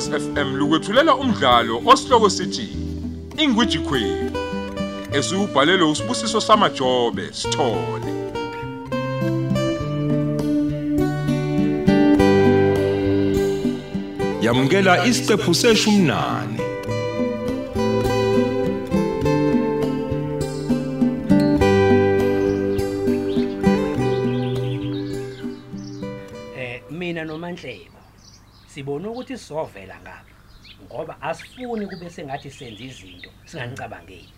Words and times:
Ukhozi 0.00 0.20
FM 0.20 0.56
lukwethulela 0.56 1.14
umdlalo 1.14 1.82
osihloko 1.86 2.30
sithi 2.30 2.68
Ingwiji 3.36 3.78
Queen. 3.78 4.30
Esubhalelwe 5.12 5.90
usibusiso 5.90 6.40
samajobe 6.40 7.32
sithole. 7.32 8.10
Yamukela 14.40 15.04
isiqephu 15.04 15.54
seshumnane. 15.54 16.60
eh 26.56 26.82
mina 26.90 27.24
noManhlebo 27.24 27.89
sibona 28.74 29.10
ukuthi 29.10 29.38
sizovela 29.38 30.00
ngapha 30.00 30.24
ngoba 30.84 31.22
asifuni 31.22 31.86
kube 31.86 32.10
sengathi 32.10 32.50
senza 32.50 32.84
izinto 32.84 33.30
singanicabangeli 33.44 34.28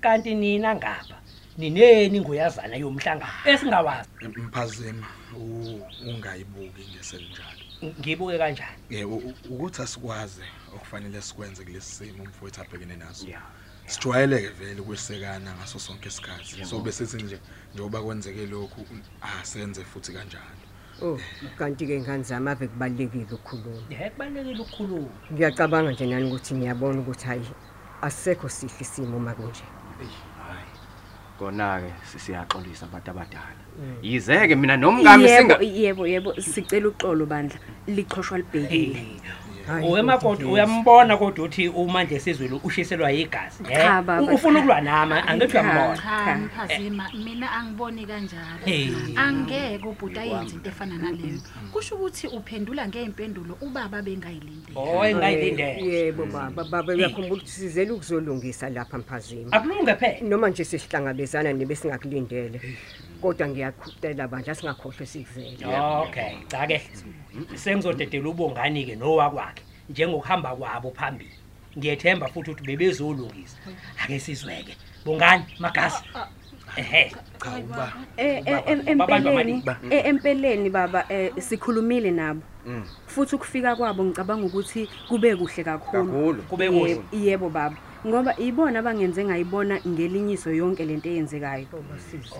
kanti 0.00 0.34
nina 0.34 0.74
ngapha 0.74 1.18
nineni 1.58 2.20
nguyazana 2.20 2.76
yomhlangano 2.76 3.32
esingawazi 3.44 4.08
Mphazema 4.36 5.06
u- 5.36 5.82
ungayibuki 6.08 6.82
ngesenjalo. 6.94 7.64
ngibuke 8.00 8.38
kanjani 8.38 8.82
Eh 8.90 9.08
u- 9.08 9.16
u- 9.16 9.34
ukuthi 9.54 9.82
asikwazi 9.82 10.42
okufanele 10.74 11.22
sikwenze 11.22 11.64
kulesi 11.64 11.94
simo 11.94 12.22
umfowethu 12.22 12.60
abhekene 12.60 12.96
naso. 12.96 13.26
Yeah. 13.26 13.42
Sijwayeleke 13.86 14.48
vele 14.48 14.82
kwesekana 14.82 15.54
ngaso 15.54 15.78
sonke 15.78 16.08
isikhathi. 16.08 16.64
So 16.64 16.80
bese 16.80 17.06
sithi 17.06 17.24
nje 17.24 17.38
njengoba 17.74 18.02
kwenzeke 18.02 18.46
lokhu 18.46 18.86
asenze 19.20 19.84
futhi 19.84 20.12
kanjalo. 20.12 20.69
Oh, 21.02 21.18
kanti 21.56 21.86
ke 21.86 22.00
ngani 22.00 22.24
zami 22.24 22.50
ave 22.50 22.68
kubalekile 22.68 23.26
ukukhuluma. 23.32 23.82
eh 23.90 24.10
kubalekile 24.12 24.60
ukukhuluma. 24.60 25.08
Ngiyacabanga 25.32 25.90
nje 25.92 26.06
nani 26.06 26.26
ukuthi 26.28 26.54
ngiyabona 26.54 27.00
ukuthi 27.00 27.26
hayi 27.26 27.46
asekho 28.02 28.48
sihle 28.48 28.80
isimo 28.80 29.18
makunje. 29.18 29.64
hayi. 29.96 30.68
Kona-ke 31.38 31.92
siyaxolisa 32.04 32.86
abantu 32.86 33.10
abadala. 33.10 33.62
Yize-ke 34.02 34.54
mina 34.56 34.76
nomngami 34.76 35.24
yebo 35.24 35.36
singa 35.36 35.56
yebo 35.64 36.06
yebo 36.06 36.30
sicela 36.40 36.88
uxolo 36.88 37.26
bandla. 37.26 37.58
Liqhoshwa 37.88 38.38
libhekile. 38.38 39.20
Hayi, 39.70 39.88
uyemakoti 39.92 40.42
Nkosi. 40.42 40.52
uyambona 40.54 41.16
kodwa 41.16 41.44
ukuthi 41.44 41.68
umandla 41.68 42.16
esizwe 42.16 42.50
ushiselwa 42.64 43.12
igazi 43.12 43.62
eh? 43.68 43.76
Cha, 43.76 44.02
baba, 44.02 44.22
U- 44.22 44.34
ufuna 44.34 44.58
cha. 44.58 44.64
ukulwa 44.64 44.80
nama 44.80 45.26
angithi 45.28 45.52
uyambona 45.56 45.96
Cha. 45.96 46.02
cha 46.24 46.34
mphazima 46.38 47.10
mina 47.24 47.52
angiboni 47.52 48.06
kanjalo 48.06 48.64
Hey. 48.64 48.88
angeke 49.16 49.86
ubhuti 49.88 50.18
ayenze 50.18 50.54
into 50.56 50.68
efana 50.70 50.98
naleyo 50.98 51.38
kusho 51.72 51.94
ukuthi 51.94 52.26
uphendula 52.26 52.88
ngey'mpendulo 52.88 53.56
ubaba 53.60 54.02
bengayilindele 54.02 54.76
oy 54.76 55.14
ngayilindele 55.14 55.80
Yebo 55.86 56.26
baba, 56.26 56.64
baba 56.64 56.92
uyakhumbula 56.92 57.34
ukuthi 57.34 57.50
sizele 57.50 57.90
ukuzolungisa 57.90 58.70
lapha 58.70 58.98
mphazima. 58.98 59.52
akulunge 59.52 59.94
phela 59.94 60.20
Noma 60.28 60.48
nje 60.50 60.64
sesihlangabezana 60.64 61.52
nebesingakulindele. 61.52 62.60
Kodwa 63.20 63.48
ngiyakhutela 63.48 64.28
bandla 64.28 64.54
singakhohlwe 64.54 65.06
sikuzele. 65.06 65.66
okay. 66.02 66.32
Cha 66.48 66.66
ke 66.66 66.80
sengizodedela 67.54 68.28
ubongani 68.28 68.84
ke 68.86 68.96
nowakwakhe 68.96 69.62
njengokuhamba 69.90 70.56
kwabo 70.56 70.90
phambili. 70.90 71.30
Ngiyethemba 71.78 72.28
futhi 72.28 72.50
ukuthi 72.50 72.64
bebezolungisa. 72.66 73.56
Ake 74.04 74.18
sizweke. 74.18 74.76
Bongani 75.04 75.44
magasi? 75.58 76.02
Ehe. 76.76 77.12
Cha 77.44 77.50
uba 77.58 77.92
Eh, 78.16 78.42
eh, 78.46 78.62
em- 78.66 78.98
Babantu 78.98 79.28
empeleni 79.28 79.62
abani? 79.62 79.94
eh, 79.94 80.06
empeleni 80.06 80.70
baba 80.70 81.04
eh, 81.08 81.32
sikhulumile 81.38 82.10
nabo. 82.10 82.40
Futhi 83.06 83.34
ukufika 83.34 83.76
kwabo 83.76 84.04
ngicabanga 84.04 84.46
ukuthi 84.46 84.88
kube 85.08 85.36
kuhle 85.36 85.64
kakhulu. 85.64 86.04
Kakhulu. 86.04 86.42
Kube 86.42 86.68
kuhle. 86.70 86.90
Yebo, 86.90 87.02
yebo 87.12 87.48
baba. 87.50 87.76
Ngoba 88.06 88.32
ibona 88.38 88.78
abangenze 88.78 89.24
ngayibona 89.24 89.80
ngelinyiso 89.86 90.50
yonke 90.50 90.84
lento 90.84 91.08
eyenzekayo. 91.08 91.66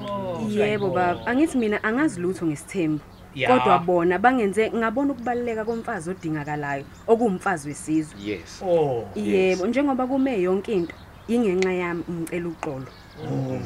Oh, 0.01 0.49
yebo 0.49 0.89
baba. 0.91 1.27
Angithi 1.27 1.59
mina 1.59 1.83
angazi 1.85 2.21
lutho 2.21 2.47
ngesithembu. 2.47 3.05
Ya. 3.35 3.49
kodwa 3.49 3.79
bona 3.79 4.19
bangenze 4.19 4.71
ngabona 4.75 5.13
ukubaluleka 5.13 5.65
komfazi 5.65 6.11
odingakalayo 6.11 6.85
okuwumfazi 7.07 7.69
wesizwe 7.69 8.19
yes. 8.19 8.59
Oh 8.59 9.07
yebo 9.15 9.67
njengoba 9.67 10.07
kume 10.07 10.43
yonke 10.43 10.73
into 10.73 10.95
ingenxa 11.29 11.73
yami 11.73 12.03
ngicela 12.11 12.49
uxolo. 12.49 12.91
Oh, 13.23 13.61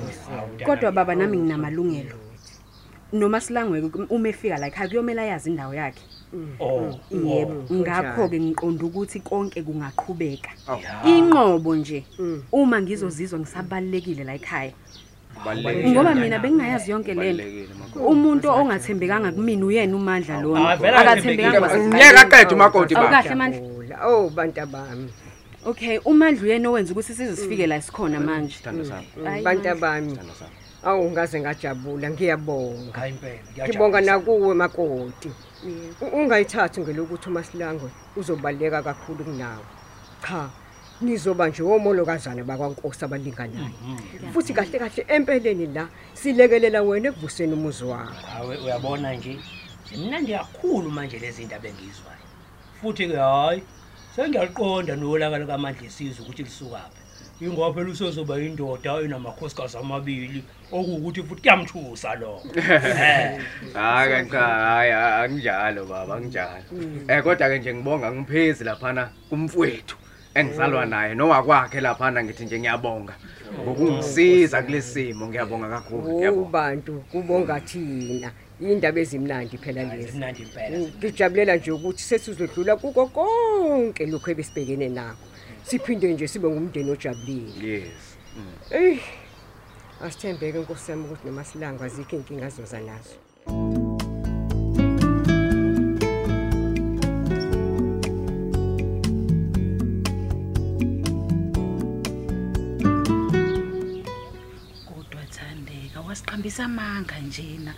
kodwa 0.67 0.93
baba 0.93 1.15
nami 1.15 1.39
nginamalungelo. 1.39 2.17
Noma 3.13 3.41
silangweke 3.41 4.05
uma 4.11 4.29
efika 4.29 4.59
la 4.59 4.67
ekhaya 4.67 4.89
kuyomela 4.89 5.25
yazi 5.25 5.51
indawo 5.51 5.75
yakhe. 5.75 6.03
Oh 6.61 6.91
yebo 7.11 7.65
oh, 7.71 7.75
ngakho 7.75 8.29
ke 8.29 8.39
ngiqonda 8.41 8.85
ukuthi 8.85 9.21
konke 9.21 9.63
kungaqhubeka 9.63 10.51
ya. 10.83 11.03
inqobo 11.05 11.75
nje 11.77 12.05
Mm. 12.19 12.43
uma 12.53 12.81
ngizozizwa 12.83 13.39
ngisabalekile 13.41 14.25
la 14.25 14.35
ekhaya 14.35 14.73
Kubalulekile. 15.35 15.91
ngoba 15.91 16.15
mina 16.15 16.39
bengingayazi 16.39 16.91
yonke 16.91 17.15
lento 17.15 17.43
Kubalulekile, 17.43 17.75
makhosi. 17.75 18.05
umuntu 18.07 18.47
ongathembekanga 18.49 19.33
kumina 19.33 19.67
uyena 19.67 19.97
umandla 19.97 20.35
Ah, 20.39 20.43
lona 20.43 20.77
vele 20.77 20.97
akathembekanga 20.97 21.59
akathembekile. 21.59 21.61
kwasekuqaleni. 21.61 21.95
ngeke 21.95 22.19
aqede 22.37 22.55
umakoti 22.55 22.95
baba 22.95 23.07
Awukahle 23.07 23.35
mandla 23.35 23.59
Jabula. 23.61 23.97
Oh 24.07 24.31
bantu 24.31 24.67
bami. 24.67 25.09
okay 25.67 25.99
umandla 26.05 26.43
uyena 26.43 26.69
owenza 26.71 26.93
ukuthi 26.93 27.15
size 27.15 27.37
sifike 27.37 27.67
la 27.67 27.81
sikhona 27.83 28.21
manje 28.21 28.55
sithando 28.57 28.85
sami 28.85 29.07
Hayi, 29.25 29.43
Bantu 29.45 29.65
mandla. 29.69 29.75
bami. 29.75 30.19
Sithando 30.85 30.91
sami 30.91 31.01
Awu 31.03 31.11
ngaze 31.11 31.41
ngajabula 31.41 32.11
ngiyabonga. 32.11 32.99
Hayi 32.99 33.13
impela 33.13 33.39
Ngibonga 33.69 34.01
ngiyajabulisa. 34.01 34.13
nakuwe 34.13 34.55
makoti. 34.55 35.31
Yebo. 35.65 36.07
U- 36.07 36.21
Ungayithathi 36.21 36.81
ngelokuthi 36.81 37.29
uMasilangwe 37.29 37.91
uzobaleka 38.17 38.83
kakhulu 38.83 39.25
kunawe. 39.25 39.65
Cha. 40.27 40.51
Nizoba 41.01 41.49
nje 41.49 41.63
omolokazana 41.63 42.45
bakwaNkosi 42.45 43.05
abalinganayo. 43.05 43.71
Futhi 44.33 44.53
kahle 44.55 44.79
kahle 44.79 45.05
empeleni 45.09 45.67
la 45.67 45.89
silekelela 46.15 46.83
wena 46.83 47.09
ekuvuseni 47.09 47.53
umuzi 47.53 47.85
wakho. 47.85 48.15
hawe 48.27 48.57
uyabona 48.57 49.13
nje 49.15 49.39
mnandi 49.99 50.33
kakhulu 50.33 50.91
manje 50.91 51.19
lezi 51.19 51.37
zinto 51.43 51.57
abengizwayo 51.57 52.19
futhi 52.81 53.07
ke 53.09 53.17
hayi 53.17 53.63
sengiyaqonda 54.17 54.97
nolaka 54.97 55.39
likamandla 55.39 55.87
esizwe 55.87 56.23
ukuthi 56.25 56.43
lisukaphi 56.43 57.01
ingoba 57.41 57.75
phela 57.75 57.91
usezoba 57.91 58.39
indoda 58.39 59.01
enamakhosikazi 59.01 59.77
amabili. 59.77 60.45
Okuwukuthi 60.73 61.23
futhi 61.23 61.43
kuyamthusa 61.43 62.15
lokho 62.15 62.49
Eh, 62.57 63.41
hayi 63.75 64.31
cha 64.31 64.41
hayi 64.41 64.93
anginjalo 64.93 65.85
baba 65.87 66.15
anginjalo. 66.15 66.65
Eh 67.09 67.23
kodwa 67.23 67.49
ke 67.49 67.59
nje 67.59 67.75
ngibonga 67.75 68.13
ngiphezi 68.13 68.65
laphana 68.65 69.11
kumfowethu 69.29 69.97
engizalwa 70.35 70.87
naye 70.87 71.15
nowakwakhe 71.15 71.81
laphana 71.81 72.25
ngithi 72.25 72.45
nje 72.45 72.59
ngiyabonga. 72.59 73.15
Ngokungisiza 73.63 74.63
kulesimo 74.63 75.27
ngiyabonga 75.29 75.69
kakhulu 75.69 76.09
Oh 76.09 76.15
ngiyabonga 76.15 76.51
bantu 76.51 76.93
kubonga 77.11 77.61
thina. 77.61 78.31
Indaba 78.61 79.01
ezimnandi 79.01 79.59
phela 79.59 79.83
lezi. 79.83 80.11
zimnandi 80.13 80.43
impela 80.43 80.79
Ngijabulela 80.79 81.57
nje 81.57 81.71
ukuthi 81.73 82.03
sesizodlula 82.03 82.77
kuko 82.77 83.07
konke 83.07 84.07
lokho 84.07 84.31
ebesibhekene 84.31 84.89
nakho. 84.89 85.34
Siphinde 85.65 86.13
nje 86.13 86.29
sibe 86.29 86.49
ngumndeni 86.49 86.91
ojabulile. 86.91 87.69
yes 87.69 88.17
Ey. 88.71 88.99
Asithembeke 90.03 90.59
Nkosi 90.59 90.91
yami 90.91 91.05
ukuthi 91.05 91.27
noMasilangwe 91.27 91.87
azikho 91.87 92.17
inkinga 92.17 92.47
azoza 92.47 92.81
nazo. 92.81 93.17
kodwa 104.87 105.23
thandeka 105.37 106.01
wasiqhambisa 106.01 106.65
amanga 106.65 107.19
njena 107.19 107.75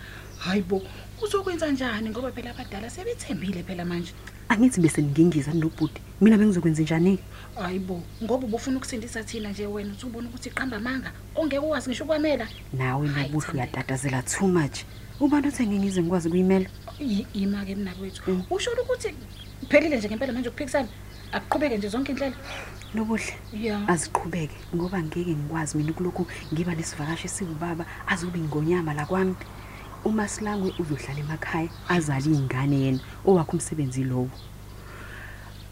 hayibo 0.47 0.81
uzokwenza 1.23 1.67
njani? 1.71 2.09
Ngoba 2.09 2.31
phela 2.31 2.51
abadala 2.51 2.89
sebethembile 2.89 3.63
phela 3.63 3.85
manje. 3.85 4.13
Angithi 4.49 4.81
bese 4.81 5.01
ngingiza 5.03 5.53
nobhuti. 5.53 6.01
Mina 6.21 6.37
bengizokwenza 6.37 6.81
njani? 6.83 7.19
Hayibo 7.55 8.01
ngoba 8.23 8.45
ubufuna 8.47 8.77
ukusindisa 8.77 9.23
thina 9.23 9.49
nje 9.49 9.65
wena 9.65 9.91
uthi 9.93 10.05
ubona 10.05 10.29
ukuthi 10.29 10.49
iqamba 10.49 10.77
amanga 10.77 11.11
ongeke 11.35 11.59
uwazi 11.59 11.89
ngisho 11.89 12.03
ukwamela. 12.03 12.47
Nawe 12.73 13.07
Hayi, 13.07 13.27
nobuhle 13.27 13.45
Thandeka. 13.45 13.53
uyatatazela 13.53 14.21
too 14.23 14.47
much. 14.47 14.77
Ubantu 15.19 15.47
othenge 15.49 15.79
ngize 15.79 16.01
ngikwazi 16.01 16.27
ukuyimela? 16.27 16.69
I- 16.99 17.25
ima-ke 17.33 17.75
mna 17.75 17.93
kwethu 17.95 18.43
usho 18.49 18.71
ukuthi 18.71 19.13
kuphelile 19.59 19.97
nje 19.97 20.07
ngempela 20.07 20.33
manje 20.33 20.49
ukuphikisana? 20.49 20.87
Akuqhubeke 21.31 21.77
nje 21.77 21.87
zonke 21.89 22.11
indlela 22.11 22.35
nobuhle. 22.93 23.33
Ya. 23.53 23.87
Aziqhubeke 23.87 24.55
ngoba 24.75 25.03
ngeke 25.03 25.31
ngikwazi 25.35 25.77
mina 25.77 25.93
kulokhu 25.93 26.27
ngiba 26.53 26.75
nesivakashi 26.75 27.25
esiwubaba 27.27 27.85
azobe 28.07 28.39
ingonyama 28.39 28.93
la 28.93 29.05
kwami. 29.05 29.35
Umasilangwe 30.09 30.73
uzohlala 30.79 31.19
emakhaya 31.19 31.69
azale 31.89 32.29
iy'ngane 32.31 32.77
yena 32.85 32.99
owakho 33.25 33.51
umsebenzi 33.57 34.03
lowo. 34.03 34.29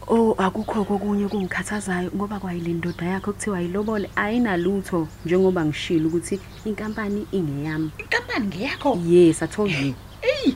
O 0.08 0.34
akukho 0.38 0.84
kokunye 0.84 1.26
kungikhathazayo 1.28 2.10
ngoba 2.14 2.38
kwayile 2.38 2.72
ndoda 2.78 3.06
yakho 3.06 3.32
kuthiwa 3.32 3.60
yilobole 3.60 4.06
ayinalutho 4.16 5.08
njengoba 5.24 5.64
ngishilo 5.66 6.08
ukuthi 6.08 6.38
inkampani 6.64 7.26
ingeyami. 7.32 7.90
Inkampani 7.98 8.46
ngeyakho? 8.46 8.98
Yes 9.04 9.42
i 9.42 9.48
told 9.48 9.70
you 9.72 9.94
eyi! 10.22 10.54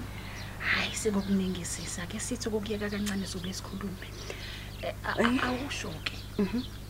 Hhayi 0.61 0.95
sekukuningisisa 0.95 2.07
ke 2.07 2.21
sithi 2.21 2.49
ukuyeka 2.49 2.91
kancane 2.91 3.27
sobe 3.27 3.53
sikhulume. 3.53 4.07
Eh, 4.83 4.95
a- 5.05 5.19
a- 5.19 5.43
awusho-ke. 5.49 6.15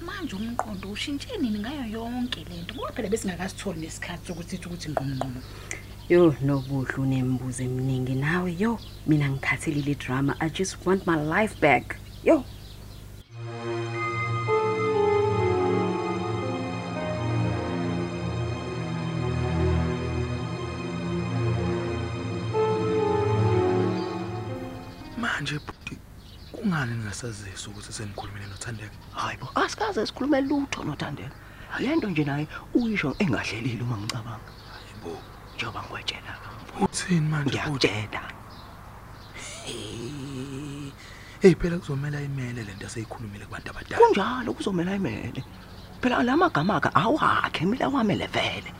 Manje 0.05 0.37
umqondo 0.37 0.91
ushintshe 0.93 1.37
nini 1.41 1.59
ngayo 1.59 1.85
yonke 1.97 2.45
le 2.45 2.61
nto? 2.63 2.75
Ngoba 2.75 2.93
phela 2.93 3.09
besingakasitholi 3.09 3.81
nesikhathi 3.81 4.27
sokuthi 4.29 4.57
ukuthi 4.67 4.89
ngqongqono 4.93 5.41
yo 6.11 6.35
nobuhle 6.43 6.95
unembuzo 6.99 7.63
eminingi 7.63 8.15
nawe 8.15 8.57
yo. 8.59 8.79
Mina 9.07 9.31
ngikhathelile 9.31 9.95
drama 9.95 10.35
i 10.41 10.49
just 10.49 10.77
want 10.85 11.07
my 11.07 11.15
life 11.15 11.55
back 11.61 11.97
yo. 12.25 12.45
Manje 25.17 25.59
bhuti 25.59 25.99
kungani 26.53 26.95
ningasazisi 26.95 27.71
ukuthi 27.71 27.93
senikhulumile 27.93 28.47
nothandeka? 28.47 28.97
Hayi 29.15 29.39
bo 29.39 29.49
asikaze 29.55 30.07
sikhulume 30.07 30.41
lutho 30.41 30.85
nothandeka. 30.85 31.37
Le 31.79 31.97
nto 31.97 32.09
nje 32.09 32.25
naye 32.25 32.47
uyisho 32.75 33.15
engahlelile 33.19 33.83
uma 33.83 33.97
ngicabanga. 33.97 34.51
bo 34.51 34.60
njengoba 35.61 35.81
ngikwetshela 35.83 36.33
uthini 36.81 37.29
manje? 37.29 37.59
Bhuti 37.67 37.89
ngiyakutshela 37.89 38.23
hey 41.41 41.55
phela 41.55 41.79
kuzomela 41.79 42.21
imele 42.21 42.63
lento 42.65 42.87
aseyikhulumile 42.87 43.45
kubantu 43.45 43.71
abadala. 43.71 43.99
Kunjalo 43.99 44.53
kuzomela 44.53 44.95
imele. 44.97 45.45
Phela 46.01 46.23
la 46.23 46.37
magama 46.37 46.77
akhe 46.77 46.91
awakhe 46.95 47.65
mina 47.67 47.89
wamele 47.89 48.27
vele 48.27 48.73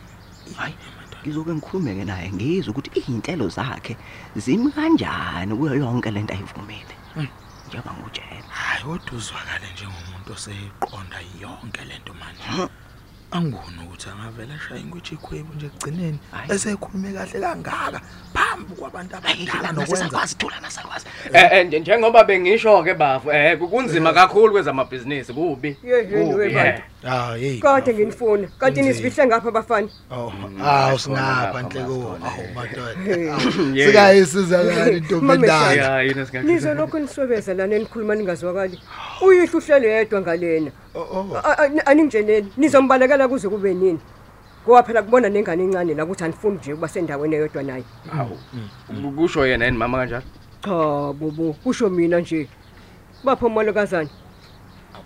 hayi 0.57 0.73
ngizoke 1.21 1.53
ngikhulume-ke 1.53 2.05
naye 2.05 2.31
ngizwe 2.33 2.71
ukuthi 2.71 2.89
iy'nhlelo 2.99 3.47
zakhe 3.49 3.93
zimi 4.35 4.71
kanjani 4.71 5.53
kuyo 5.57 5.75
yonke 5.75 6.09
le 6.11 6.21
nto 6.21 6.33
ayivumile. 6.33 6.95
Mm. 7.15 7.27
njengoba 7.67 7.93
ngikutshela. 7.93 8.49
Hayi 8.49 8.83
kodwa 8.83 9.13
uzwakale 9.17 9.67
njengomuntu 9.73 10.29
oseyiqonda 10.33 11.19
yonke 11.41 11.81
lento 11.89 12.13
manje. 12.13 12.45
Angiboni 13.31 13.77
ukuthi 13.85 14.09
angavele 14.09 14.53
ashaya 14.53 14.79
ingwitshe 14.81 15.15
ikhwebu 15.15 15.53
nje 15.55 15.65
ekugcineni 15.65 16.19
Hhayi. 16.31 16.51
esekhulume 16.51 17.13
kahle 17.13 17.39
kangaka 17.39 18.01
phambi 18.33 18.73
kwabantu 18.79 19.15
abadala 19.15 19.71
nokwenza. 19.71 20.03
nasakwazi 20.03 20.35
thula 20.35 20.59
nasakwazi. 20.61 21.05
Eh 21.33 21.49
eh, 21.51 21.67
nje- 21.67 21.79
njengoba 21.79 22.23
bengisho-ke 22.23 22.93
bafu 22.93 23.31
eh 23.31 23.57
kunzima 23.57 24.13
kakhulu 24.13 24.51
kwezamabhizinisi 24.53 25.33
kubi? 25.33 25.77
Yeyeni 25.83 26.25
Kubi, 26.31 26.35
webantu 26.39 26.81
ah 27.03 27.35
hey 27.35 27.59
kade 27.59 27.93
nginifuna 27.93 28.47
kanti 28.59 28.81
nizifihle 28.81 29.25
ngapha 29.27 29.51
bafana 29.51 29.87
Oh, 30.11 30.29
Mm, 30.29 30.61
awu 30.61 30.87
khona 30.89 30.97
singapha 30.97 31.43
lapha, 31.43 31.61
nhleko. 31.61 31.95
khona, 31.97 32.25
Awu 32.25 32.41
eh. 32.41 32.55
madoda. 32.55 32.91
Yeah. 33.75 33.87
Sikayisiza 33.87 34.57
kani 34.65 34.97
intombi 34.97 35.25
Mama 35.25 35.33
endala. 35.35 35.73
ya 35.73 36.01
yini 36.01 36.25
singakho 36.25 36.47
nize 36.47 36.73
lokho 36.73 36.99
niswebeza 36.99 37.53
lana 37.53 37.77
nikhuluma 37.79 38.15
ningazwakali. 38.15 38.79
Uyihle 39.21 39.57
uhlele 39.57 39.87
yedwa 39.89 40.21
ngalena. 40.21 40.71
Oh, 40.95 40.99
oh. 41.01 41.37
A- 41.43 41.57
a- 41.57 41.85
aningijeneli 41.85 42.53
nizombalekela 42.57 43.27
kuze 43.27 43.49
kube 43.49 43.73
nini? 43.73 43.99
Ngoba 44.65 44.83
phela 44.83 45.01
kubona 45.01 45.29
nengane 45.29 45.63
encane 45.63 45.93
la 45.93 46.03
ukuthi 46.05 46.23
anifuni 46.23 46.57
nje 46.57 46.73
ukuba 46.73 46.87
sendaweni 46.87 47.35
eyodwa 47.35 47.63
naye. 47.63 47.83
Hawu 48.17 48.37
kusho 49.17 49.47
yena 49.47 49.65
yini 49.65 49.77
mama 49.77 49.97
kanjalo? 49.97 50.23
Cha 50.63 51.13
bobo 51.13 51.53
kusho 51.63 51.89
mina 51.89 52.19
nje. 52.19 52.47
Bapho 53.23 53.49
malokazana 53.49 54.03
Eh, 54.03 54.09
eh, 54.09 54.11
ba- 54.11 54.99
ba- 54.99 54.99
ba- 54.99 55.00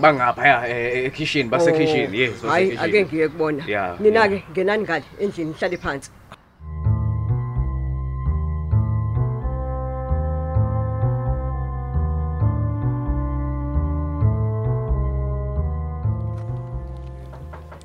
bangaphaya 0.00 0.68
eh, 0.68 1.04
ekhishini 1.06 1.48
basekhishini 1.48 2.18
yes 2.20 2.44
Oh, 2.44 2.48
hayi 2.48 2.66
basekhishini. 2.70 2.98
ake 2.98 3.04
ngiye 3.06 3.28
kubona 3.28 3.64
Yeah, 3.66 4.00
nina-ke 4.00 4.42
ngenani 4.52 4.82
ngale 4.84 5.04
endlini 5.20 5.50
nihlale 5.50 5.76
phansi 5.76 6.10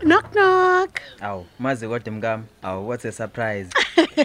knock 0.04 0.32
knock 0.34 1.02
awu 1.22 1.46
mazi 1.60 1.88
kodwa 1.88 2.14
mkami 2.14 2.44
awu 2.64 2.88
what 2.90 3.06
a 3.06 3.12
surprise 3.12 3.70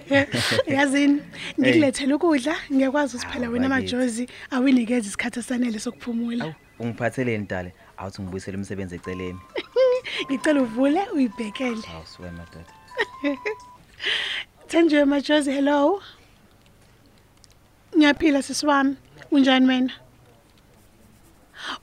yazini 0.77 1.23
ngikulethele 1.61 2.15
ukudla 2.15 2.57
ngiyakwazi 2.73 3.17
ukuthi 3.17 3.33
phela 3.33 3.45
Hawu, 3.47 3.53
wena 3.55 3.69
bakithi. 3.69 3.95
majozi 3.97 4.29
awinikeza 4.51 5.07
isikhathi 5.09 5.39
esanele 5.39 5.79
sokuphumula. 5.79 6.45
Awu 6.45 6.55
ungiphatheleni 6.79 7.47
dale 7.47 7.73
awuthi 7.97 8.23
ngibuyisele 8.23 8.57
umsebenzi 8.57 8.95
eceleni. 8.95 9.41
Ngicela 10.31 10.63
uvule 10.63 11.01
uyibhekele. 11.15 11.83
Awu 11.95 12.07
suke 12.07 12.31
madoda. 12.31 12.73
Thenjiwe 14.69 15.05
majozi. 15.05 15.51
Hello? 15.53 16.03
Ngiyaphila 17.97 18.43
sisi 18.43 18.67
wami. 18.67 18.97
Unjani 19.31 19.67
wena? 19.67 19.93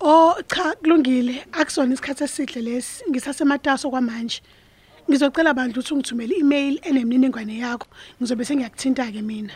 Oh 0.01 0.35
cha 0.47 0.73
kulungile. 0.75 1.45
Akusona 1.51 1.93
isikhathi 1.93 2.23
esihle 2.23 2.61
lesi. 2.61 3.03
Ngisasemataso 3.09 3.89
kwamanje 3.89 4.41
ngizocela 5.09 5.53
bandla 5.53 5.79
ukuthi 5.79 5.93
ungithumele 5.93 6.35
i-email 6.35 6.79
enemininingwane 6.83 7.57
yakho. 7.57 7.87
Ngizobe 8.19 8.45
sengiyakuthinta-ke 8.45 9.21
mina. 9.21 9.53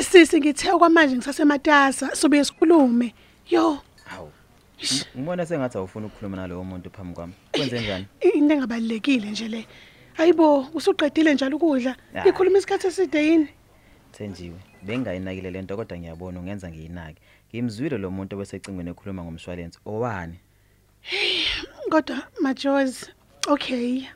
Sisi 0.00 0.40
ngithe 0.40 0.70
kwamanje 0.78 1.16
ngisasematasa 1.16 2.14
sobe 2.14 2.44
sikhulume. 2.44 3.14
Yo. 3.50 3.78
Awu 4.12 4.30
ngibona 5.16 5.46
sengathi 5.46 5.78
awufuni 5.78 6.06
ukukhuluma 6.06 6.36
nalowo 6.36 6.64
muntu 6.64 6.90
phambi 6.90 7.14
kwami. 7.14 7.32
Kwenze 7.52 7.80
njani? 7.80 8.06
Into 8.20 8.54
engabalulekile 8.54 9.30
nje 9.30 9.48
le. 9.48 9.66
Hayibo 10.12 10.68
usuqedile 10.74 11.34
njalo 11.34 11.56
ukudla. 11.56 11.96
Ah. 12.14 12.22
ngikhuluma 12.22 12.58
isikhathi 12.58 12.86
eside 12.86 13.26
yini? 13.26 13.48
Thenjiwe 14.12 14.58
bengingayinakile 14.82 15.50
lento 15.50 15.76
kodwa 15.76 15.98
ngiyabona 15.98 16.40
ungenza 16.40 16.70
ngiyinake. 16.70 17.22
Ngimzwile 17.50 17.98
lo 17.98 18.10
muntu 18.10 18.36
obesecingweni 18.36 18.90
ekhuluma 18.90 19.22
ngomshwalense. 19.22 19.78
Owani? 19.86 20.38
Kodwa 21.90 22.16
majozi 22.40 23.06
okay. 23.48 24.06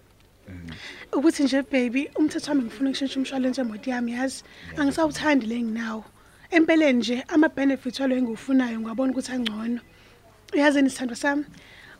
Ukuthi 1.12 1.44
nje 1.44 1.62
baby 1.62 2.10
umthetho 2.16 2.50
wami 2.50 2.62
ngifuna 2.62 2.90
ukushintsha 2.90 3.18
umshwalense 3.20 3.60
wemoto 3.60 3.90
yami 3.90 4.12
yazi? 4.12 4.44
Angisawuthandi 4.76 5.46
le 5.46 5.62
nginawo. 5.62 6.04
Empeleni 6.50 6.98
nje 6.98 7.24
ama-benefits 7.28 8.00
walo 8.00 8.16
engiwufunayo 8.16 8.80
ngiwabona 8.80 9.12
ukuthi 9.12 9.32
angcono. 9.32 9.80
Yazini 10.54 10.90
sithandwa 10.90 11.16
sami? 11.16 11.44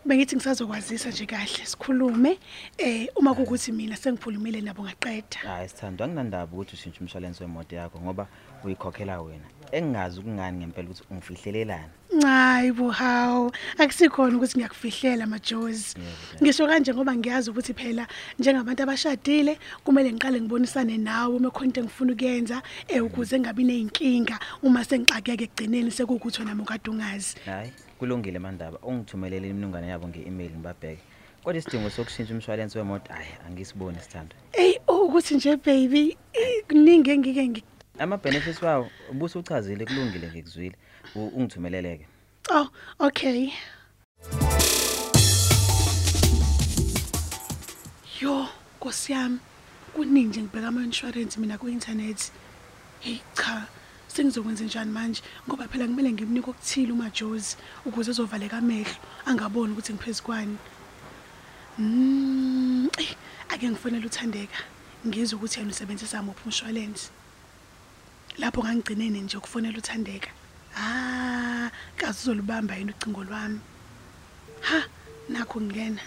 Bengithi 0.05 0.37
ngisazokwazisa 0.37 1.09
nje 1.09 1.27
kahle 1.27 1.67
sikhulume 1.67 2.39
um 2.79 3.07
uma 3.17 3.35
kuwukuthi 3.35 3.73
mina 3.73 3.97
sengikhulumile 3.97 4.61
nabo 4.61 4.83
ngaqeda. 4.83 5.39
Hayi 5.43 5.69
sithandwa. 5.69 6.07
Anginandaba 6.07 6.53
ukuthi 6.53 6.75
ushintshe 6.75 7.01
umshwalense 7.01 7.45
wemoto 7.45 7.77
yakho 7.77 8.01
ngoba 8.01 8.27
uyikhokhela 8.65 9.21
wena? 9.21 9.45
Engingazi 9.73 10.21
ukungani 10.21 10.59
ngempela 10.59 10.89
ukuthi 10.89 11.03
ungifihlelelani? 11.11 11.93
Hayi 12.23 12.73
bo 12.73 12.91
hawu. 12.91 13.53
Akusikhona 13.79 14.37
ukuthi 14.37 14.59
ngiyakufihlela 14.59 15.27
majozi 15.27 15.97
ngisho 16.43 16.67
kanje 16.67 16.95
ngoba 16.95 17.17
ngiyazi 17.17 17.51
ukuthi 17.51 17.75
phela 17.75 18.07
njengabantu 18.39 18.83
abashadile 18.83 19.59
kumele 19.85 20.13
ngiqale 20.13 20.41
ngibonisane 20.41 20.97
nawe 20.99 21.37
uma 21.37 21.51
khona 21.51 21.67
into 21.67 21.81
engifuna 21.81 22.13
ukuyenza 22.13 22.63
um 22.95 23.07
ukuze 23.07 23.39
ngingabi 23.39 23.65
ney'nkinga 23.65 24.39
uma 24.63 24.85
sengixakeke 24.85 25.45
ekugcineni 25.45 25.91
sekuwukuthi 25.91 26.41
wena 26.41 26.55
mukade 26.55 26.91
ungazi. 26.91 27.37
Hayi 27.45 27.73
kulungile 27.99 28.39
mandaba. 28.39 28.79
Ungithumelele 28.83 29.49
imininingwane 29.49 29.89
yabo 29.89 30.09
nge-email 30.09 30.51
ngibabheke. 30.51 31.03
Kodwa 31.45 31.59
isidingo 31.59 31.91
sokushintsha 31.91 32.35
umshwalense 32.35 32.79
wemoto 32.79 33.13
hayi 33.13 33.29
angisiboni 33.47 34.01
sithandwa 34.01 34.37
eyi 34.53 34.79
ukuthi 34.89 35.35
nje 35.35 35.57
baby 35.57 36.17
eh, 36.33 36.65
kuningi 36.69 37.11
engike 37.11 37.49
ngi 37.49 37.65
ama-benefits 37.99 38.63
wawo 38.63 38.91
ubusuchazile 39.11 39.87
kulungile 39.87 40.29
ngikuzwile 40.31 40.77
U- 41.15 41.27
ungithumelele-ke. 41.37 42.07
Oh 42.51 42.69
okay. 42.99 43.51
Yo 48.21 48.49
nkosi 48.77 49.13
yami 49.13 49.39
kuningi 49.95 50.29
nje 50.29 50.41
ngibheka 50.43 50.69
ama-insurance 50.69 51.41
mina 51.41 51.59
ku-inthanethi 51.59 52.31
heyi 53.01 53.21
cha 53.35 53.67
sengizokwenza 54.09 54.65
njani 54.65 54.91
manje? 54.93 55.23
Ngoba 55.49 55.69
phela 55.69 55.87
kumele 55.87 56.13
ngimnike 56.13 56.51
okuthile 56.51 56.93
umajozi 56.93 57.57
ukuze 57.87 58.11
ezovaleka 58.11 58.59
amehlo 58.59 58.95
angaboni 59.27 59.73
ukuthi 59.73 59.93
ngiphezu 59.93 60.23
kwani. 60.23 60.57
Mm, 61.79 62.89
eh, 62.99 63.15
ake 63.49 63.69
ngifonele 63.71 64.07
uthandeka. 64.07 64.59
Ngizwe 65.07 65.37
ukuthi 65.39 65.59
yena 65.61 65.71
usebenzisa 65.71 66.23
muphi 66.23 66.43
umshwalensi 66.45 67.11
lapho 68.39 68.63
ngangigcinene 68.65 69.21
nje 69.21 69.37
ukufonela 69.37 69.79
uthandeka 69.79 70.31
ah 70.77 71.71
kazi 71.97 72.19
uzolubamba 72.23 72.77
yini 72.77 72.91
ucingo 72.93 73.25
lwami 73.25 73.61
ha 74.61 74.83
nakho 75.29 75.61
ngena 75.61 76.03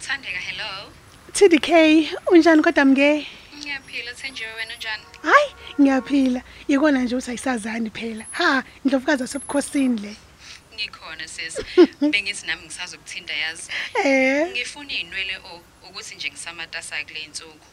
Thandeka 0.00 0.38
hello. 0.38 0.92
TDK 1.32 1.68
unjani 2.32 2.62
kodwa 2.62 2.84
mke 2.84 3.26
Ngiyaphila 3.58 4.12
Thenjiwe 4.14 4.52
wena 4.54 4.74
unjani? 4.74 5.02
hayi 5.22 5.54
ngiyaphila 5.80 6.42
ikona 6.68 7.02
nje 7.02 7.14
ukuthi 7.16 7.30
ayisazani 7.30 7.90
phela 7.90 8.24
ha 8.30 8.64
indlovukazi 8.84 9.22
asebukhosini 9.24 10.00
le 10.00 10.16
Ngikhona 10.74 11.28
sis. 11.28 11.58
Bengithi 12.12 12.46
nami 12.46 12.62
ngisazokuthinta 12.66 13.34
yazi. 13.34 13.70
eh 14.04 14.50
Ngifuna 14.50 14.92
inwele 14.92 15.36
o 15.36 15.60
ukuthi 15.88 16.14
nje 16.14 16.30
ngisamatasa 16.30 17.04
kule 17.04 17.20
insuku. 17.20 17.66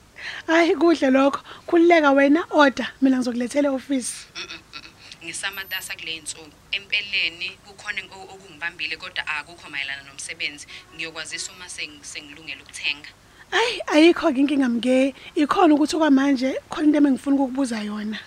Hayi 0.47 0.75
kuhle 0.75 1.09
lokho. 1.09 1.41
Khulileka 1.67 2.11
wena 2.11 2.45
order 2.49 2.87
mina 3.01 3.17
ngizokulethela 3.17 3.69
eoffice 3.69 4.13
ngisamatasa 5.23 5.95
kule 5.95 6.19
nsuku 6.19 6.51
empeleni 6.71 7.49
kukhona 7.65 8.01
oku- 8.01 8.29
okungibambile 8.33 8.97
kodwa 8.97 9.27
akukho 9.27 9.69
mayelana 9.69 10.03
nomsebenzi. 10.03 10.67
Ngiyokwazisa 10.95 11.51
uma 11.51 11.65
seng- 11.65 12.03
sengilungele 12.03 12.61
ukuthenga. 12.61 13.09
Hayi 13.51 13.81
ayikho-ke 13.87 14.39
inkinga 14.39 14.69
mke 14.69 15.15
ikhona 15.35 15.73
ukuthi 15.73 15.95
okwamanje 15.95 16.59
khona 16.69 16.85
into 16.87 16.97
ebengifuna 16.97 17.35
ukukubuza 17.35 17.81
yona. 17.81 18.19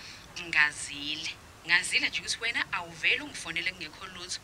Ngazile. 0.47 1.31
Ngazile 1.67 2.09
nje 2.09 2.19
ukuthi 2.19 2.37
wena 2.41 2.65
awuvele 2.73 3.21
ungifonele 3.21 3.71
kungekho 3.71 4.05
lutho. 4.15 4.39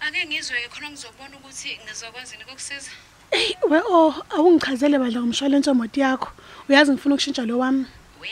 Ake 0.00 0.26
ngizwe-ke 0.26 0.68
khona 0.68 0.90
ngizobona 0.90 1.36
ukuthi 1.36 1.78
ngizokwazini 1.84 2.44
kokusiza 2.44 2.90
eyi 3.30 3.54
we 3.70 3.78
o 3.80 4.14
awungichazele 4.30 4.98
bandla 4.98 5.20
ngomshwalense 5.20 5.70
wemoto 5.70 6.00
yakho. 6.00 6.30
Uyazi 6.68 6.92
ngifuna 6.92 7.14
ukushintsha 7.14 7.46
lo 7.46 7.58
wami? 7.58 7.86
We 8.20 8.30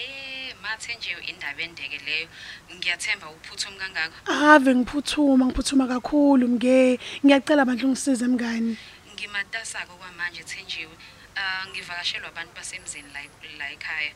mathe 0.63 0.95
nje 0.95 1.17
indaba 1.29 1.63
endeke 1.63 1.99
leyo. 2.07 2.29
Ngiyathemba 2.75 3.27
uphuthumi 3.31 3.79
kangako 3.79 4.17
ave 4.27 4.75
ngiphuthuma 4.75 5.47
ngiphuthuma 5.47 5.87
kakhulu 5.87 6.49
mke 6.49 6.99
ngiyacela 7.25 7.65
bandla 7.65 7.87
ungisize 7.89 8.27
mngani. 8.27 8.77
Ngimatasako 9.15 9.95
kwamanje 9.97 10.43
thenjiwe. 10.43 10.97
Um 11.37 11.71
ngivakashelwa 11.71 12.29
abantu 12.29 12.53
basemzini 12.57 13.09
la 13.13 13.21
la 13.59 13.73
ekhaya. 13.73 14.13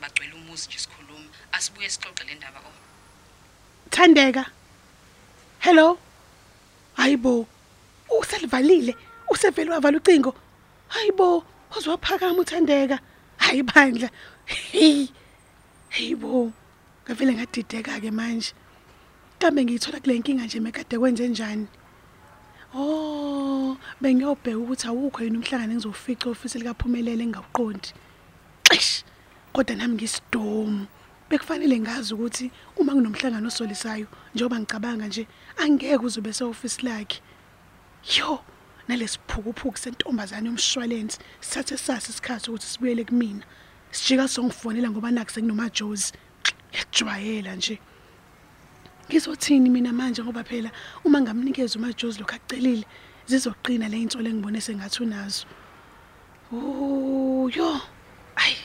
Bagcwele 0.00 0.34
umuzi 0.34 0.68
nje 0.68 0.78
sikhuluma. 0.78 1.28
Asibuye 1.52 1.88
sixoxe 1.90 2.24
le 2.24 2.34
ndaba 2.34 2.60
o. 2.60 2.72
Thandeka. 3.90 4.46
Hello? 5.58 5.98
Hayibo 6.96 7.46
uselivalile 8.20 8.96
usevele 9.32 9.70
wavala 9.70 9.96
ucingo. 9.98 10.34
Hayibo 10.88 11.44
uzwaphakama 11.76 12.40
uthandeka. 12.40 12.98
Hayi 13.36 13.62
bandla. 13.62 14.10
Hey 14.44 15.08
hayibo 15.90 16.52
ngavele 17.04 17.32
ngadideka-ke 17.34 18.10
manje. 18.10 18.52
Kambe 19.38 19.64
ngiyithola 19.64 20.00
kule 20.00 20.18
nkinga 20.18 20.44
nje 20.44 20.60
mekade 20.60 20.98
kwenze 20.98 21.28
njani? 21.28 21.66
Oh 22.74 23.76
bengiyobheka 24.00 24.58
ukuthi 24.58 24.86
awukho 24.88 25.24
yini 25.24 25.36
umhlangano 25.38 25.72
engizofica 25.72 26.26
ofisi 26.30 26.58
likaphumelele 26.58 27.22
engingawuqondi. 27.22 27.92
Xish 28.68 29.04
kodwa 29.52 29.76
nami 29.76 29.94
ngisidomu. 29.94 30.86
Bekufanele 31.28 31.80
ngazi 31.80 32.14
ukuthi 32.14 32.50
uma 32.76 32.92
kunomhlangano 32.92 33.48
osolisayo 33.48 34.06
njengoba 34.34 34.60
ngicabanga 34.60 35.06
nje 35.06 35.26
angeke 35.56 36.04
uzobe 36.04 36.32
se-ofisi 36.32 36.82
lakhe. 36.86 37.20
Yo 38.16 38.40
nalesiphukuphuku 38.96 39.78
sentombazane 39.78 40.46
yomshwalensi 40.48 41.18
sithathe 41.40 41.76
sasi 41.76 42.10
isikhathi 42.12 42.50
ukuthi 42.50 42.66
sibuyele 42.66 43.04
kumina. 43.04 43.44
Sijika 43.90 44.28
songifonela 44.28 44.90
ngoba 44.90 45.10
nakho 45.10 45.30
sekunomajozi 45.30 46.12
ngiyakujwayela 46.70 47.56
nje. 47.56 47.78
Ngizothini 49.08 49.70
mina 49.70 49.92
manje 49.92 50.22
ngoba 50.22 50.44
phela 50.44 50.70
uma 51.04 51.20
ngamnikeza 51.20 51.78
umajozi 51.78 52.18
lokhu 52.20 52.34
akucelile 52.36 52.84
zizoqina 53.26 53.88
le 53.88 53.96
insolo 54.02 54.28
engibone 54.28 54.60
sengathi 54.60 55.02
unazo. 55.02 55.46
Oh 56.52 57.48
yo 57.56 57.80
ayi 58.36 58.56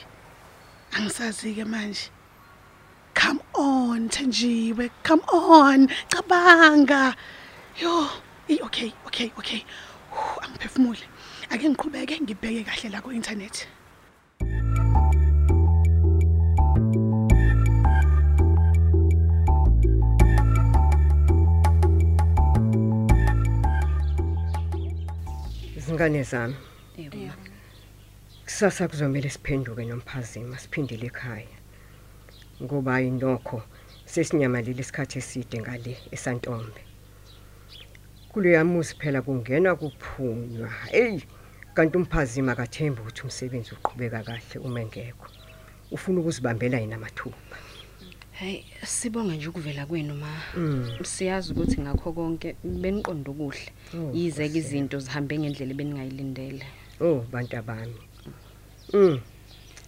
angisazi-ke 0.91 1.65
manje. 1.65 2.09
Come 3.15 3.39
on 3.55 4.09
thenjiwe 4.09 4.89
come 5.03 5.21
on 5.31 5.87
cabanga. 6.11 7.15
Yo 7.81 8.09
i- 8.49 8.59
okay 8.63 8.93
okay 9.07 9.31
okay. 9.37 9.59
Hu, 9.59 9.86
angiphefumule 10.43 11.05
ake 11.49 11.69
ngiqhubeke 11.69 12.15
ngibheke 12.21 12.63
kahle 12.63 12.89
la 12.89 13.01
ku-inthanethi. 13.01 13.65
Izingane 25.77 26.23
zami. 26.23 26.55
Kusasa 28.45 28.87
kuzomela 28.87 29.29
siphenduke 29.29 29.85
nomphazima 29.85 30.57
siphindele 30.57 31.07
ekhaya. 31.07 31.57
Ngoba 32.63 32.91
hayi 32.91 33.11
nokho 33.11 33.61
sesinyamalile 34.05 34.81
isikhathi 34.81 35.19
eside 35.19 35.57
ngale 35.61 35.93
esantombe. 36.11 36.86
Kuleya 38.37 38.63
muzi 38.63 38.93
phela 38.99 39.21
kungena 39.21 39.75
kuphunywa. 39.75 40.69
Eyi 40.91 41.23
kanti 41.73 41.97
umphazima 41.97 42.51
akathembi 42.51 43.01
ukuthi 43.01 43.21
umsebenzi 43.23 43.71
uqhubeka 43.73 44.23
kahle 44.23 44.57
uma 44.61 44.81
engekho. 44.81 45.25
Ufuna 45.91 46.19
ukuzibambela 46.19 46.77
yena 46.77 46.97
mathuba 46.97 47.57
hayi 48.39 48.65
sibonga 48.85 49.33
nje 49.35 49.47
ukuvela 49.47 49.85
kwenu 49.85 50.13
ma. 50.13 50.29
Mm. 50.55 50.99
siyazi 51.03 51.53
ukuthi 51.53 51.81
ngakho 51.81 52.13
konke 52.13 52.55
beniqonda 52.63 53.31
ukuhle 53.31 53.71
Oh, 53.95 54.11
yize-ke 54.13 54.57
izinto 54.57 54.99
zihambe 54.99 55.39
ngendlela 55.39 55.73
beningayilindele 55.73 56.65
oh 57.01 57.25
bantu 57.31 57.57
abami. 57.57 58.01
Mm. 58.93 59.19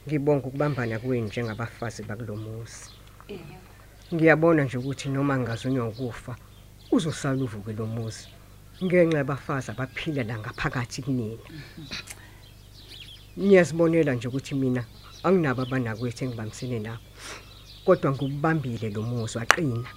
Ngibonga 0.08 0.48
ukubambana 0.48 1.00
kwenu 1.00 1.28
njengabafazi 1.28 2.04
bakulomuzi 2.04 2.90
ngiyabona 4.14 4.64
nje 4.64 4.78
ukuthi 4.78 5.10
noma 5.10 5.38
ngingazunywa 5.38 5.88
ukufa 5.88 6.36
uzosala 6.92 7.44
uvuke 7.44 7.74
lo 7.74 7.86
muzi. 7.86 8.39
Ngenxa 8.84 9.18
yabafazi 9.18 9.72
abaphila 9.72 10.24
la 10.24 10.40
ngaphakathi 10.40 11.02
kunina. 11.02 11.44
Niyazibonela 13.38 14.14
nje 14.14 14.28
ukuthi 14.28 14.56
mina 14.56 14.84
anginabo 15.24 15.62
abanakwethu 15.62 16.24
engibambisene 16.24 16.80
nabo 16.80 17.04
kodwa 17.86 18.12
ngubambile 18.12 18.90
lo 18.96 19.02
muzi 19.02 19.38
waqina. 19.38 19.90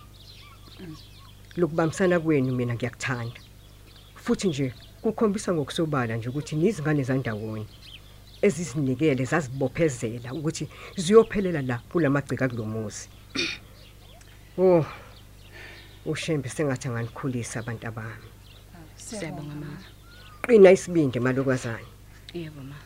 Lokubambisana 1.56 2.20
kwenu 2.20 2.52
mina 2.52 2.74
ngiyakuthanda 2.74 3.40
futhi 4.24 4.48
nje 4.48 4.74
kukhombisa 5.02 5.54
ngokusobala 5.54 6.16
nje 6.16 6.28
ukuthi 6.28 6.56
nizingane 6.56 7.02
zandawonye 7.02 7.66
ezizinikele 8.46 9.24
zazibophezela 9.24 10.28
ukuthi 10.38 10.64
ziyophelela 11.02 11.62
la 11.62 11.76
kulamagcika 11.88 12.48
kulomuzi 12.48 13.08
oh 14.58 14.84
ushembe 16.06 16.48
sengathi 16.48 16.88
anganikhulisa 16.88 17.60
abantu 17.60 17.86
abami. 17.90 18.28
Siyabonga 19.18 19.54
ma 19.62 19.70
qina 20.42 20.70
isibindi 20.76 21.18
malokwazana 21.20 21.90
yebo 22.34 22.62
ma 22.70 22.76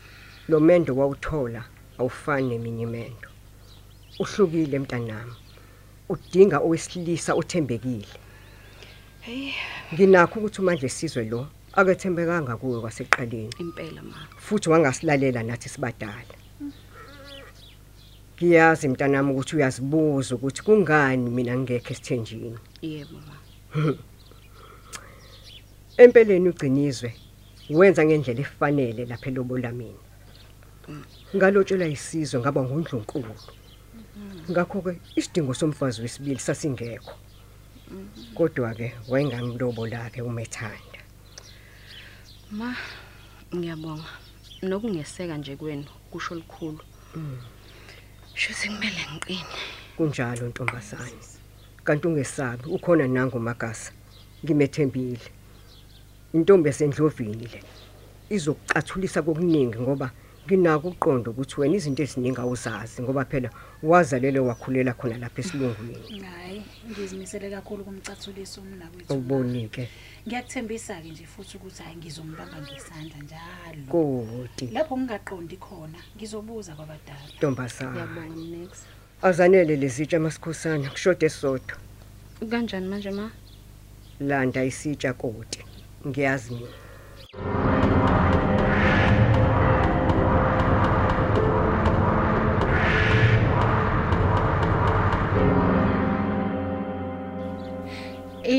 lo 0.49 0.61
mendo 0.61 0.97
wawuthola 0.97 1.63
awufani 1.99 2.49
neminye 2.49 2.83
imendo. 2.83 3.29
Uhlukile 4.19 4.79
mntanami. 4.79 5.33
Udinga 6.09 6.59
owesilisa 6.59 7.35
othembekile. 7.35 8.07
Heyi 9.21 9.55
nginakho 9.95 10.41
ukuthi 10.41 10.63
manje 10.63 10.89
sizwe 10.89 11.25
lo 11.25 11.47
akethembekanga 11.73 12.57
kuwe 12.57 12.81
kwaseqaleni 12.81 13.55
impela 13.59 14.03
ma. 14.03 14.17
Futhi 14.39 14.71
wangasilalela 14.71 15.43
nathi 15.43 15.69
sibadala. 15.69 16.37
Ngiyazi 18.37 18.89
mntanami 18.89 19.33
ukuthi 19.33 19.57
uyazibuza 19.57 20.35
ukuthi 20.35 20.63
kungani 20.63 21.31
mina 21.31 21.59
ngekho 21.59 21.93
esithenjini. 21.93 22.59
Yebo 22.83 23.19
ma. 23.27 23.95
Empeleni 25.97 26.49
ugcinizwe 26.49 27.11
wenza 27.71 28.05
ngendlela 28.05 28.41
efanele 28.41 29.03
lapha 29.11 29.29
elobola 29.31 29.73
mina 29.73 30.07
ngalotshelwa 31.37 31.89
isizwe 31.89 32.41
ngaba 32.41 32.61
ngundlunkulu. 32.63 33.35
Ngakho 34.51 34.83
ke 34.83 34.93
isidingo 35.19 35.55
somfazi 35.55 36.03
wesibili 36.03 36.39
sasingekho. 36.39 37.15
Kodwa 38.35 38.75
ke 38.75 38.95
wayengamlobola 39.09 40.11
ke 40.11 40.23
umethanda. 40.23 41.01
Ma 42.51 42.77
ngiyabonga. 43.55 44.13
Nokungeseka 44.63 45.37
nje 45.37 45.57
kwenu 45.57 45.85
kusho 46.11 46.35
likhulu 46.35 46.81
shuthi 48.35 48.69
kumele 48.69 49.03
ngiqine. 49.13 49.57
Kunjalo 49.97 50.49
ntombazane. 50.49 51.23
Kanti 51.85 52.07
ungesabi 52.09 52.65
ukhona 52.71 53.07
nangu 53.09 53.41
magasa. 53.41 53.93
Ngimethembile. 54.45 55.36
Intombi 56.35 56.69
esendlovini 56.69 57.49
le. 57.53 57.61
Izokucathulisa 58.31 59.23
kokuningi 59.23 59.79
ngoba 59.79 60.11
nginako 60.47 60.89
ukuqonda 60.89 61.31
ukuthi 61.31 61.61
wena 61.61 61.77
izinto 61.77 62.03
eziningi 62.03 62.41
awuzazi 62.41 63.03
ngoba 63.03 63.25
phela 63.25 63.51
wazalelwe 63.83 64.41
wakhulela 64.49 64.93
khona 64.95 65.19
lapha 65.19 65.41
esilungwini. 65.41 66.23
Hayi 66.27 66.63
ngizimisele 66.91 67.51
kakhulu 67.51 67.85
kumcathuliso 67.85 68.61
umnakwethu 68.61 69.13
awuboni-ke. 69.13 69.89
Ngiyakuthembisa-ke 70.27 71.09
nje 71.11 71.27
futhi 71.27 71.57
ukuthi 71.57 71.83
hhayi 71.83 71.97
ngizombamba 71.97 72.57
ngesandla 72.63 73.19
njalo. 73.25 73.83
Koti. 73.93 74.67
Lapho 74.67 74.95
ngingaqondi 74.99 75.57
khona 75.57 75.99
ngizobuza 76.17 76.73
kwabadala. 76.79 77.27
Ntombazane. 77.37 77.91
Ngiyabonga 77.91 78.37
mnex 78.37 78.71
azanele 79.23 79.77
lezitsha 79.77 80.21
masikhosana 80.21 80.91
kushode 80.91 81.29
sodwa. 81.29 81.77
Kanjani 82.51 82.89
manje 82.89 83.11
ma? 83.11 83.31
Landa 84.21 84.65
isitsha 84.65 85.13
koti. 85.13 85.76
Ngiyazi 86.07 86.55
mina 86.55 86.69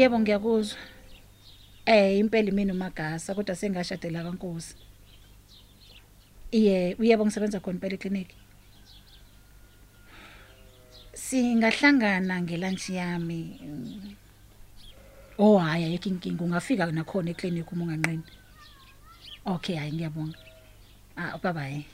Yebo 0.08 0.20
ngiyakuzwa. 0.20 0.78
Eh 1.86 2.20
impela 2.20 2.52
mina 2.52 2.74
umagasa 2.74 3.36
kodwa 3.36 3.56
sengashadela 3.56 4.24
kaNkosi. 4.24 4.76
Iye, 6.52 6.96
uyebo 7.00 7.26
ngisebenza 7.26 7.60
khona 7.60 7.76
impela 7.76 7.96
eclinic. 7.96 8.30
Singahlangana 11.14 12.42
ngelunch 12.42 12.90
yami. 12.90 13.42
Mm. 15.38 15.44
Oh 15.46 15.58
hayi 15.58 15.84
ayikho 15.86 16.10
inkinga 16.10 16.44
ungafika 16.44 16.92
nakhona 16.92 17.30
eclinic 17.32 17.72
uma 17.72 17.84
unganqeni. 17.86 18.24
Okay 19.46 19.76
hayi 19.76 19.92
ngiyabonga. 19.94 20.38
Ah 21.18 21.38
bye 21.38 21.54
bye. 21.54 21.86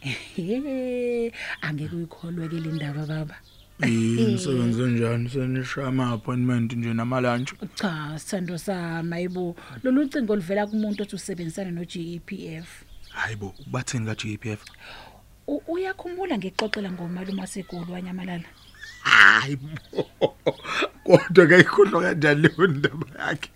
Angeke 1.62 1.96
uyikholwe 1.96 2.48
ke 2.48 2.60
le 2.60 2.72
ndaba 2.72 3.06
baba. 3.06 3.36
Imsebenze 3.86 4.82
njani 4.90 5.28
senisha 5.30 5.86
ama 5.86 6.10
appointment 6.12 6.72
nje 6.72 6.94
namalunch 6.94 7.52
Cha, 7.74 8.18
sithando 8.18 8.58
sami 8.58 9.14
ayibo. 9.16 9.56
Lolu 9.82 10.08
cingo 10.08 10.32
oluvela 10.32 10.66
kumuntu 10.66 11.02
othi 11.02 11.14
usebenzisana 11.16 11.70
no 11.70 11.84
GEPF. 11.84 12.82
hayibo 13.10 13.54
bathini 13.66 14.06
ka 14.06 14.14
GPF 14.14 14.64
U- 15.46 15.62
Uyakhumbula 15.68 16.38
ngixoxela 16.38 16.90
ngomalume 16.92 17.40
waseGoli 17.40 17.92
wanyamalala? 17.92 18.44
Hayibo 19.08 19.68
kodwa 21.04 21.46
kayikhohlwa 21.46 22.02
kanjani 22.02 22.42
leyo 22.42 22.66
ndaba 22.66 23.06
yakhe 23.18 23.50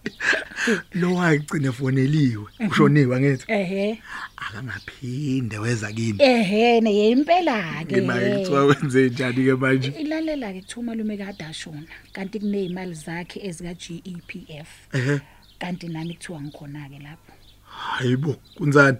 lo 0.94 1.14
wagcina 1.14 1.68
efoneliwe 1.68 2.46
ushoniwe 2.70 3.20
ngithi 3.20 3.44
Ehhe. 3.52 4.02
akangaphinde 4.36 5.58
weza 5.58 5.92
kini 5.92 6.18
Ehhe 6.22 6.80
ne 6.80 7.10
impela 7.10 7.84
ke. 7.88 7.98
imali 7.98 8.38
kuthiwa 8.38 8.64
wenze 8.64 9.08
njani 9.10 9.44
ke 9.44 9.54
manje 9.54 9.88
Ilalela 10.00 10.52
ke 10.52 10.60
kuthiwa 10.60 10.80
umalume 10.80 11.16
kade 11.16 11.44
ashona 11.44 11.82
kanti 12.12 12.40
kunezimali 12.40 12.94
zakhe 12.94 13.40
ezika 13.46 13.74
GEPF. 13.74 14.68
ehe 14.92 15.20
Kanti 15.58 15.88
nami 15.88 16.14
kuthiwa 16.14 16.40
ngikhona 16.40 16.88
ke 16.88 16.98
lapho. 16.98 17.32
hayibo 17.68 18.36
kunzani 18.54 18.98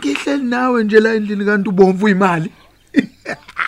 ngihleli 0.00 0.44
nawe 0.44 0.84
nje 0.84 1.00
la 1.00 1.14
endlini 1.14 1.44
kanti 1.44 1.68
ubomvu 1.68 2.04
uyimali 2.04 2.50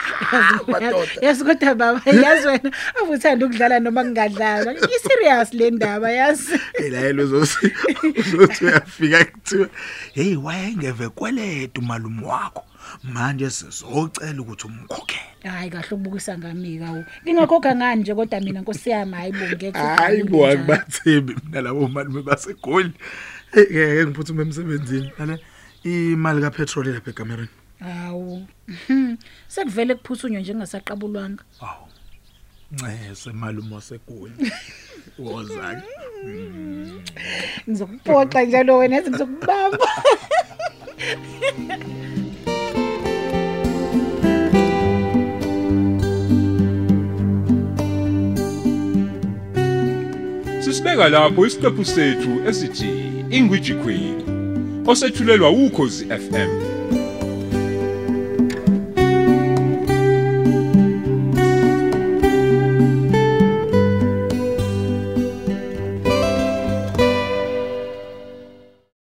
Yazi 1.22 1.44
kodwa 1.44 1.75
baba 1.75 2.02
yazi 2.10 2.46
wena 2.46 2.72
avuthanda 3.02 3.46
ukudlala 3.46 3.80
noma 3.80 4.04
kungadlalwa. 4.04 4.72
I 4.72 4.98
serious 4.98 5.54
le 5.54 5.70
ndaba 5.70 6.10
yazi. 6.10 6.60
elayelo 6.75 7.25
uzothi 7.25 7.72
uzothi 8.18 8.64
uyafika 8.64 9.25
kuthiwa 9.25 9.68
hey 10.14 10.37
wayengeve 10.37 11.08
kweleta 11.08 11.80
umalume 11.80 12.26
wakho 12.26 12.64
manje 13.04 13.50
sizocela 13.50 14.42
ukuthi 14.42 14.66
umkhokhele 14.66 15.22
Hayi 15.44 15.70
kahle 15.70 15.87
ukubukisa 15.90 16.38
ngamika 16.38 16.92
u. 16.92 17.04
Ngingakhokha 17.25 17.76
ngani 17.76 18.00
nje 18.00 18.14
kodwa 18.14 18.40
mina 18.40 18.60
Nkosi 18.60 18.90
yami 18.90 19.14
hayibo 19.14 19.44
ngeke. 19.46 19.78
hayibo 19.78 20.46
akubathembi 20.46 21.37
mina 21.44 21.60
labo 21.60 21.88
malume 21.88 22.22
basegoli 22.22 22.92
ngeke 23.56 24.06
ngiphuthume 24.06 24.42
emsebenzini 24.42 25.12
lale 25.18 25.38
imali 25.84 26.40
kapetrol 26.42 26.87
lapha 26.87 27.10
ekamereni 27.10 27.48
Hawu. 27.80 28.47
Mhm. 28.68 29.16
Sekuvele 29.49 29.94
kuphuthunyo 29.94 30.40
njengasaqabulwanga. 30.40 31.44
ncese 32.73 33.32
malume 33.32 33.75
wasegoli 33.75 34.52
wozake 35.18 35.82
Ngizokupoxa 37.68 38.42
njalo 38.44 38.78
wena 38.78 38.97
yazi 38.97 39.11
ngizokubamba. 39.11 39.86
Sisibeka 50.64 51.08
lapho 51.08 51.47
isiqephu 51.47 51.84
sethu 51.84 52.32
esithi 52.49 52.91
Ingwiji 53.30 53.75
Queen 53.75 54.14
osethulelwa 54.86 55.50
ukhozi 55.50 56.04
FM 56.06 56.77